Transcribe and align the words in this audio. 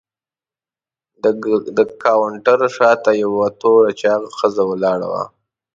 د 1.77 1.79
کاونټر 2.03 2.59
شاته 2.75 3.11
یوه 3.23 3.47
توره 3.61 3.91
چاغه 4.01 4.29
ښځه 4.39 4.63
ولاړه 4.71 5.07
وه. 5.11 5.23